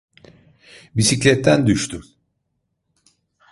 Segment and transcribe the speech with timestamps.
[0.95, 2.01] Bisikletten düştüm.